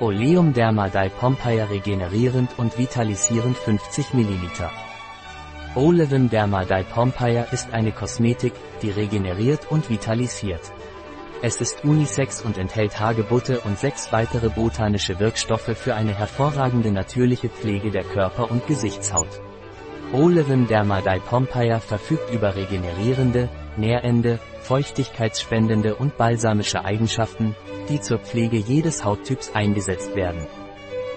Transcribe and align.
Oleum 0.00 0.52
Derma 0.52 0.88
Dye 0.88 1.08
Pompeia 1.08 1.66
regenerierend 1.66 2.58
und 2.58 2.76
vitalisierend 2.76 3.56
50 3.56 4.12
ml. 4.12 4.68
Olivim 5.76 6.28
Derma 6.28 6.64
Dye 6.64 6.82
Pompeia 6.82 7.44
ist 7.52 7.72
eine 7.72 7.92
Kosmetik, 7.92 8.54
die 8.82 8.90
regeneriert 8.90 9.70
und 9.70 9.88
vitalisiert. 9.88 10.72
Es 11.42 11.60
ist 11.60 11.84
unisex 11.84 12.42
und 12.42 12.58
enthält 12.58 12.98
Hagebutte 12.98 13.60
und 13.60 13.78
sechs 13.78 14.10
weitere 14.10 14.48
botanische 14.48 15.20
Wirkstoffe 15.20 15.78
für 15.78 15.94
eine 15.94 16.18
hervorragende 16.18 16.90
natürliche 16.90 17.48
Pflege 17.48 17.92
der 17.92 18.02
Körper- 18.02 18.50
und 18.50 18.66
Gesichtshaut. 18.66 19.40
Olivim 20.12 20.66
Derma 20.66 21.02
Dye 21.02 21.20
Pompeia 21.20 21.78
verfügt 21.78 22.34
über 22.34 22.56
regenerierende, 22.56 23.48
nährende, 23.78 24.38
feuchtigkeitsspendende 24.62 25.94
und 25.96 26.16
balsamische 26.16 26.84
Eigenschaften, 26.84 27.54
die 27.88 28.00
zur 28.00 28.18
Pflege 28.18 28.56
jedes 28.56 29.04
Hauttyps 29.04 29.52
eingesetzt 29.54 30.14
werden. 30.16 30.46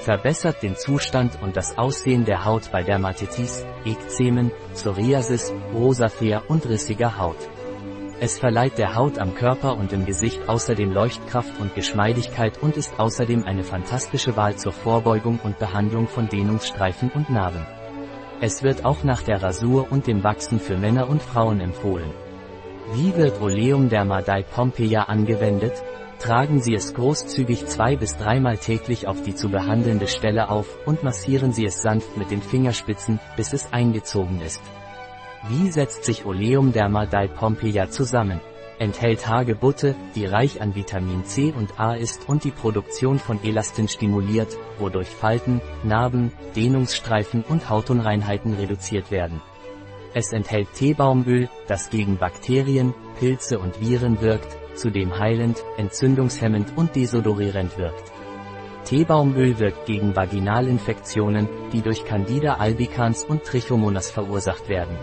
Verbessert 0.00 0.62
den 0.62 0.76
Zustand 0.76 1.38
und 1.42 1.56
das 1.56 1.78
Aussehen 1.78 2.24
der 2.24 2.44
Haut 2.44 2.72
bei 2.72 2.82
Dermatitis, 2.82 3.64
Ekzemen, 3.84 4.50
Psoriasis, 4.74 5.52
Rosafea 5.72 6.42
und 6.48 6.68
rissiger 6.68 7.18
Haut. 7.18 7.36
Es 8.18 8.38
verleiht 8.38 8.78
der 8.78 8.94
Haut 8.94 9.18
am 9.18 9.34
Körper 9.34 9.76
und 9.76 9.92
im 9.92 10.06
Gesicht 10.06 10.48
außerdem 10.48 10.92
Leuchtkraft 10.92 11.58
und 11.60 11.74
Geschmeidigkeit 11.74 12.56
und 12.62 12.76
ist 12.76 12.98
außerdem 12.98 13.44
eine 13.44 13.64
fantastische 13.64 14.36
Wahl 14.36 14.56
zur 14.56 14.72
Vorbeugung 14.72 15.40
und 15.42 15.58
Behandlung 15.58 16.06
von 16.06 16.28
Dehnungsstreifen 16.28 17.10
und 17.12 17.30
Narben. 17.30 17.66
Es 18.40 18.62
wird 18.62 18.84
auch 18.84 19.04
nach 19.04 19.22
der 19.22 19.42
Rasur 19.42 19.90
und 19.90 20.06
dem 20.06 20.24
Wachsen 20.24 20.58
für 20.58 20.76
Männer 20.76 21.08
und 21.08 21.22
Frauen 21.22 21.60
empfohlen. 21.60 22.10
Wie 22.90 23.16
wird 23.16 23.40
Oleum 23.40 23.88
Dermadei 23.88 24.42
Pompeia 24.42 25.04
angewendet? 25.04 25.72
Tragen 26.18 26.60
Sie 26.60 26.74
es 26.74 26.94
großzügig 26.94 27.66
zwei 27.66 27.96
bis 27.96 28.16
dreimal 28.16 28.58
täglich 28.58 29.06
auf 29.06 29.22
die 29.22 29.34
zu 29.34 29.48
behandelnde 29.48 30.08
Stelle 30.08 30.50
auf 30.50 30.66
und 30.84 31.02
massieren 31.02 31.52
Sie 31.52 31.64
es 31.64 31.80
sanft 31.80 32.16
mit 32.16 32.30
den 32.30 32.42
Fingerspitzen, 32.42 33.18
bis 33.36 33.52
es 33.52 33.72
eingezogen 33.72 34.40
ist. 34.42 34.60
Wie 35.48 35.70
setzt 35.70 36.04
sich 36.04 36.26
Oleum 36.26 36.72
Dermadei 36.72 37.28
Pompeia 37.28 37.88
zusammen? 37.88 38.40
Enthält 38.78 39.28
Hagebutte, 39.28 39.94
die 40.14 40.26
reich 40.26 40.60
an 40.60 40.74
Vitamin 40.74 41.24
C 41.24 41.52
und 41.56 41.78
A 41.78 41.94
ist 41.94 42.28
und 42.28 42.44
die 42.44 42.50
Produktion 42.50 43.20
von 43.20 43.42
Elastin 43.44 43.86
stimuliert, 43.88 44.58
wodurch 44.78 45.08
Falten, 45.08 45.60
Narben, 45.84 46.32
Dehnungsstreifen 46.56 47.44
und 47.48 47.70
Hautunreinheiten 47.70 48.54
reduziert 48.54 49.10
werden. 49.10 49.40
Es 50.14 50.32
enthält 50.32 50.72
Teebaumöl, 50.74 51.48
das 51.68 51.88
gegen 51.88 52.18
Bakterien, 52.18 52.94
Pilze 53.18 53.58
und 53.58 53.80
Viren 53.80 54.20
wirkt, 54.20 54.58
zudem 54.74 55.18
heilend, 55.18 55.64
entzündungshemmend 55.78 56.76
und 56.76 56.94
desodorierend 56.94 57.78
wirkt. 57.78 58.12
Teebaumöl 58.84 59.58
wirkt 59.58 59.86
gegen 59.86 60.14
Vaginalinfektionen, 60.14 61.48
die 61.72 61.80
durch 61.80 62.04
Candida 62.04 62.54
albicans 62.54 63.24
und 63.24 63.44
Trichomonas 63.44 64.10
verursacht 64.10 64.68
werden. 64.68 64.96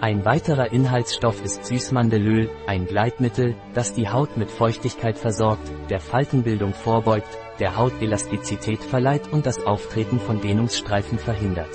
Ein 0.00 0.24
weiterer 0.24 0.72
Inhaltsstoff 0.72 1.44
ist 1.44 1.66
Süßmandelöl, 1.66 2.48
ein 2.66 2.86
Gleitmittel, 2.86 3.54
das 3.74 3.92
die 3.92 4.08
Haut 4.08 4.38
mit 4.38 4.50
Feuchtigkeit 4.50 5.18
versorgt, 5.18 5.70
der 5.90 6.00
Faltenbildung 6.00 6.72
vorbeugt, 6.72 7.36
der 7.58 7.76
Haut 7.76 7.92
Elastizität 8.00 8.82
verleiht 8.82 9.30
und 9.30 9.44
das 9.44 9.66
Auftreten 9.66 10.18
von 10.18 10.40
Dehnungsstreifen 10.40 11.18
verhindert. 11.18 11.68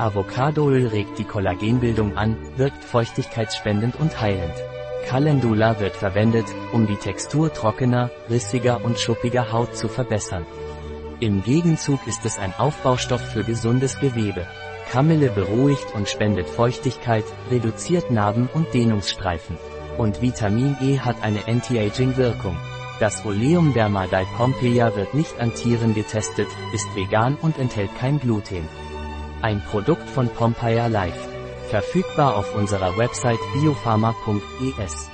Avocadoöl 0.00 0.86
regt 0.86 1.18
die 1.18 1.24
Kollagenbildung 1.24 2.16
an, 2.16 2.36
wirkt 2.56 2.82
feuchtigkeitsspendend 2.84 3.96
und 4.00 4.20
heilend. 4.20 4.54
Calendula 5.06 5.78
wird 5.78 5.94
verwendet, 5.94 6.46
um 6.72 6.86
die 6.86 6.96
Textur 6.96 7.52
trockener, 7.52 8.10
rissiger 8.30 8.82
und 8.82 8.98
schuppiger 8.98 9.52
Haut 9.52 9.76
zu 9.76 9.88
verbessern. 9.88 10.46
Im 11.20 11.42
Gegenzug 11.42 12.06
ist 12.06 12.24
es 12.24 12.38
ein 12.38 12.54
Aufbaustoff 12.56 13.20
für 13.20 13.44
gesundes 13.44 14.00
Gewebe. 14.00 14.46
Kamille 14.90 15.28
beruhigt 15.28 15.94
und 15.94 16.08
spendet 16.08 16.48
Feuchtigkeit, 16.48 17.24
reduziert 17.50 18.10
Narben 18.10 18.48
und 18.54 18.72
Dehnungsstreifen. 18.72 19.58
Und 19.98 20.22
Vitamin 20.22 20.76
E 20.80 20.98
hat 20.98 21.22
eine 21.22 21.46
Anti-Aging-Wirkung. 21.46 22.56
Das 23.00 23.24
Oleum 23.26 23.74
Dermadei 23.74 24.24
Pompeia 24.36 24.96
wird 24.96 25.12
nicht 25.12 25.38
an 25.38 25.54
Tieren 25.54 25.94
getestet, 25.94 26.48
ist 26.74 26.86
vegan 26.96 27.36
und 27.42 27.58
enthält 27.58 27.94
kein 27.98 28.18
Gluten. 28.18 28.66
Ein 29.42 29.62
Produkt 29.62 30.06
von 30.10 30.28
Pompeia 30.28 30.86
Life. 30.88 31.28
Verfügbar 31.70 32.36
auf 32.36 32.54
unserer 32.54 32.98
Website 32.98 33.38
biopharma.es. 33.54 35.10